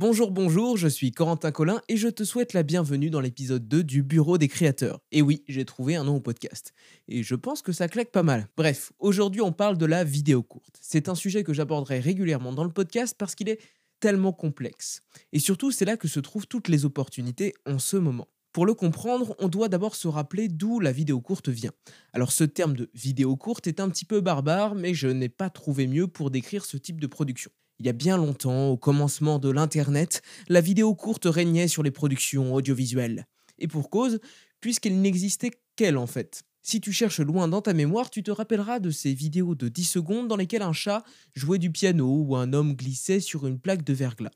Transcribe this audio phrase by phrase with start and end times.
[0.00, 3.82] Bonjour, bonjour, je suis Corentin Collin et je te souhaite la bienvenue dans l'épisode 2
[3.82, 5.00] du Bureau des créateurs.
[5.10, 6.72] Et oui, j'ai trouvé un nom au podcast.
[7.08, 8.46] Et je pense que ça claque pas mal.
[8.56, 10.78] Bref, aujourd'hui on parle de la vidéo courte.
[10.80, 13.58] C'est un sujet que j'aborderai régulièrement dans le podcast parce qu'il est
[13.98, 15.02] tellement complexe.
[15.32, 18.28] Et surtout, c'est là que se trouvent toutes les opportunités en ce moment.
[18.52, 21.72] Pour le comprendre, on doit d'abord se rappeler d'où la vidéo courte vient.
[22.12, 25.50] Alors ce terme de vidéo courte est un petit peu barbare, mais je n'ai pas
[25.50, 27.50] trouvé mieux pour décrire ce type de production.
[27.80, 31.92] Il y a bien longtemps, au commencement de l'Internet, la vidéo courte régnait sur les
[31.92, 33.26] productions audiovisuelles.
[33.58, 34.18] Et pour cause,
[34.60, 36.42] puisqu'il n'existait qu'elle en fait.
[36.60, 39.84] Si tu cherches loin dans ta mémoire, tu te rappelleras de ces vidéos de 10
[39.84, 43.84] secondes dans lesquelles un chat jouait du piano ou un homme glissait sur une plaque
[43.84, 44.32] de verglas.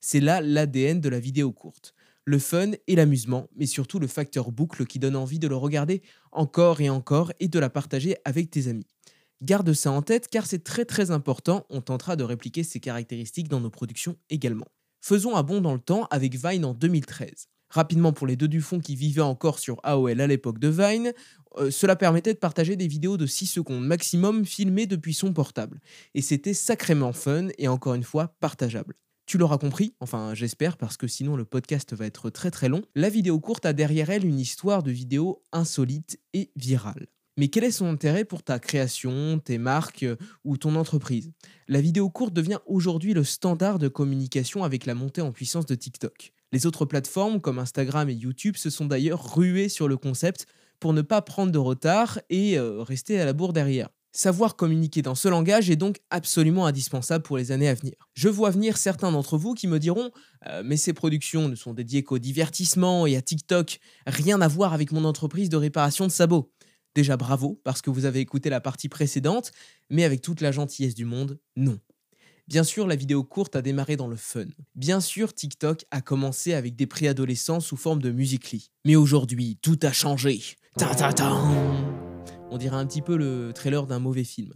[0.00, 1.94] C'est là l'ADN de la vidéo courte.
[2.24, 6.02] Le fun et l'amusement, mais surtout le facteur boucle qui donne envie de le regarder
[6.30, 8.91] encore et encore et de la partager avec tes amis.
[9.42, 13.48] Garde ça en tête car c'est très très important, on tentera de répliquer ces caractéristiques
[13.48, 14.68] dans nos productions également.
[15.00, 17.48] Faisons un bond dans le temps avec Vine en 2013.
[17.68, 21.12] Rapidement pour les deux du fond qui vivaient encore sur AOL à l'époque de Vine,
[21.56, 25.80] euh, cela permettait de partager des vidéos de 6 secondes maximum filmées depuis son portable.
[26.14, 28.94] Et c'était sacrément fun et encore une fois partageable.
[29.26, 32.82] Tu l'auras compris, enfin j'espère parce que sinon le podcast va être très très long,
[32.94, 37.08] la vidéo courte a derrière elle une histoire de vidéo insolite et virale.
[37.38, 41.32] Mais quel est son intérêt pour ta création, tes marques euh, ou ton entreprise?
[41.66, 45.74] La vidéo courte devient aujourd'hui le standard de communication avec la montée en puissance de
[45.74, 46.32] TikTok.
[46.52, 50.46] Les autres plateformes comme Instagram et YouTube se sont d'ailleurs ruées sur le concept
[50.78, 53.88] pour ne pas prendre de retard et euh, rester à la bourre derrière.
[54.14, 57.94] Savoir communiquer dans ce langage est donc absolument indispensable pour les années à venir.
[58.12, 60.10] Je vois venir certains d'entre vous qui me diront
[60.48, 64.74] euh, Mais ces productions ne sont dédiées qu'au divertissement et à TikTok, rien à voir
[64.74, 66.52] avec mon entreprise de réparation de sabots.
[66.94, 69.52] Déjà bravo, parce que vous avez écouté la partie précédente,
[69.88, 71.78] mais avec toute la gentillesse du monde, non.
[72.48, 74.46] Bien sûr, la vidéo courte a démarré dans le fun.
[74.74, 78.70] Bien sûr, TikTok a commencé avec des préadolescents sous forme de musically.
[78.84, 80.42] Mais aujourd'hui, tout a changé.
[80.76, 81.32] Ta -ta -ta
[82.50, 84.52] On dirait un petit peu le trailer d'un mauvais film.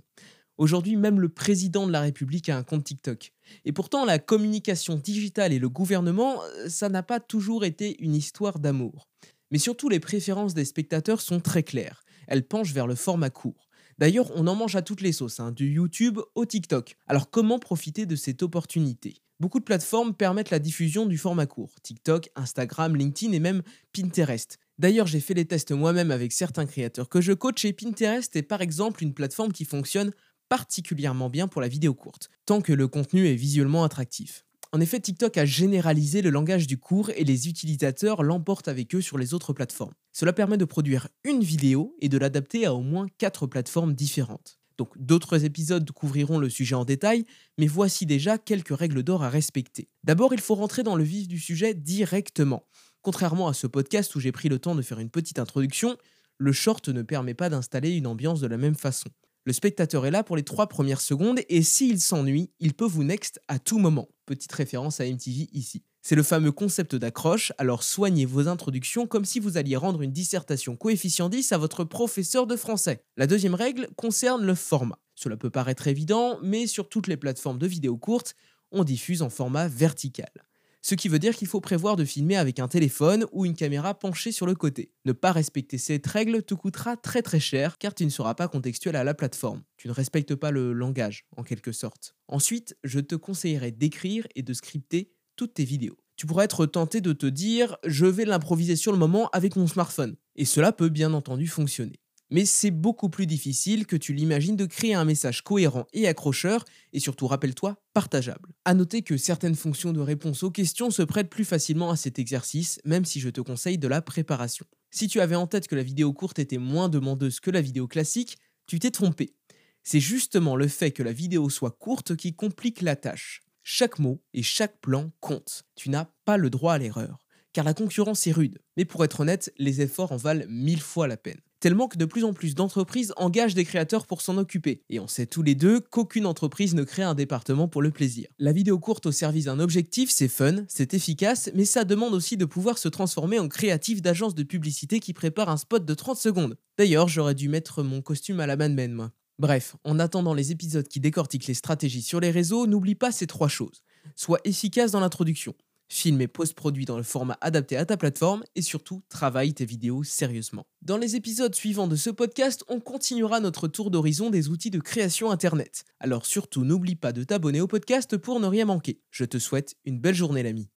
[0.58, 3.32] Aujourd'hui, même le président de la République a un compte TikTok.
[3.64, 8.14] Et pourtant, la communication digitale et le gouvernement, euh, ça n'a pas toujours été une
[8.14, 9.08] histoire d'amour.
[9.50, 13.68] Mais surtout, les préférences des spectateurs sont très claires elle penche vers le format court.
[13.98, 16.96] D'ailleurs, on en mange à toutes les sauces, hein, du YouTube au TikTok.
[17.06, 19.14] Alors comment profiter de cette opportunité?
[19.40, 21.74] Beaucoup de plateformes permettent la diffusion du format court.
[21.82, 24.58] TikTok, Instagram, LinkedIn et même Pinterest.
[24.78, 28.42] D'ailleurs, j'ai fait les tests moi-même avec certains créateurs que je coach et Pinterest est
[28.42, 30.12] par exemple une plateforme qui fonctionne
[30.48, 34.44] particulièrement bien pour la vidéo courte, tant que le contenu est visuellement attractif.
[34.76, 39.00] En effet, TikTok a généralisé le langage du court et les utilisateurs l'emportent avec eux
[39.00, 39.94] sur les autres plateformes.
[40.12, 44.58] Cela permet de produire une vidéo et de l'adapter à au moins 4 plateformes différentes.
[44.76, 47.24] Donc d'autres épisodes couvriront le sujet en détail,
[47.56, 49.88] mais voici déjà quelques règles d'or à respecter.
[50.04, 52.66] D'abord, il faut rentrer dans le vif du sujet directement.
[53.00, 55.96] Contrairement à ce podcast où j'ai pris le temps de faire une petite introduction,
[56.36, 59.08] le short ne permet pas d'installer une ambiance de la même façon.
[59.46, 63.04] Le spectateur est là pour les trois premières secondes et s'il s'ennuie, il peut vous
[63.04, 64.08] next à tout moment.
[64.26, 65.84] Petite référence à MTV ici.
[66.02, 70.10] C'est le fameux concept d'accroche, alors soignez vos introductions comme si vous alliez rendre une
[70.10, 73.04] dissertation coefficient 10 à votre professeur de français.
[73.16, 74.98] La deuxième règle concerne le format.
[75.14, 78.34] Cela peut paraître évident, mais sur toutes les plateformes de vidéos courtes,
[78.72, 80.45] on diffuse en format vertical
[80.86, 83.98] ce qui veut dire qu'il faut prévoir de filmer avec un téléphone ou une caméra
[83.98, 84.92] penchée sur le côté.
[85.04, 88.46] Ne pas respecter cette règle te coûtera très très cher car tu ne seras pas
[88.46, 89.64] contextuel à la plateforme.
[89.78, 92.14] Tu ne respectes pas le langage, en quelque sorte.
[92.28, 95.96] Ensuite, je te conseillerais d'écrire et de scripter toutes tes vidéos.
[96.14, 99.66] Tu pourrais être tenté de te dire je vais l'improviser sur le moment avec mon
[99.66, 100.14] smartphone.
[100.36, 101.98] Et cela peut bien entendu fonctionner
[102.30, 106.64] mais c'est beaucoup plus difficile que tu l'imagines de créer un message cohérent et accrocheur,
[106.92, 108.52] et surtout, rappelle-toi, partageable.
[108.64, 112.18] A noter que certaines fonctions de réponse aux questions se prêtent plus facilement à cet
[112.18, 114.66] exercice, même si je te conseille de la préparation.
[114.90, 117.86] Si tu avais en tête que la vidéo courte était moins demandeuse que la vidéo
[117.86, 119.34] classique, tu t'es trompé.
[119.82, 123.42] C'est justement le fait que la vidéo soit courte qui complique la tâche.
[123.62, 125.64] Chaque mot et chaque plan comptent.
[125.74, 128.58] Tu n'as pas le droit à l'erreur car la concurrence est rude.
[128.76, 131.40] Mais pour être honnête, les efforts en valent mille fois la peine.
[131.58, 134.82] Tellement que de plus en plus d'entreprises engagent des créateurs pour s'en occuper.
[134.90, 138.28] Et on sait tous les deux qu'aucune entreprise ne crée un département pour le plaisir.
[138.38, 142.36] La vidéo courte au service d'un objectif, c'est fun, c'est efficace, mais ça demande aussi
[142.36, 146.18] de pouvoir se transformer en créatif d'agence de publicité qui prépare un spot de 30
[146.18, 146.56] secondes.
[146.76, 149.12] D'ailleurs, j'aurais dû mettre mon costume à la Man moi.
[149.38, 153.26] Bref, en attendant les épisodes qui décortiquent les stratégies sur les réseaux, n'oublie pas ces
[153.26, 153.82] trois choses.
[154.14, 155.54] Sois efficace dans l'introduction.
[155.88, 160.02] Filme et post-produit dans le format adapté à ta plateforme et surtout travaille tes vidéos
[160.02, 160.66] sérieusement.
[160.82, 164.80] Dans les épisodes suivants de ce podcast, on continuera notre tour d'horizon des outils de
[164.80, 165.84] création Internet.
[166.00, 169.00] Alors surtout n'oublie pas de t'abonner au podcast pour ne rien manquer.
[169.10, 170.64] Je te souhaite une belle journée l'ami.